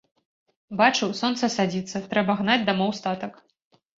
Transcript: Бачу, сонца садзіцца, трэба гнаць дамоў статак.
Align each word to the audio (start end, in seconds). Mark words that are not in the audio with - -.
Бачу, 0.79 1.09
сонца 1.19 1.49
садзіцца, 1.57 2.01
трэба 2.13 2.37
гнаць 2.41 2.57
дамоў 2.73 2.95
статак. 3.01 3.37